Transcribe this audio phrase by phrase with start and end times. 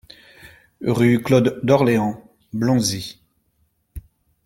[0.81, 3.21] Rue Claude Dorleans, Blanzy